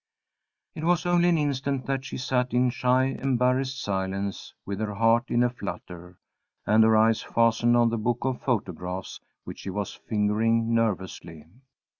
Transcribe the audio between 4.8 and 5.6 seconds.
heart in a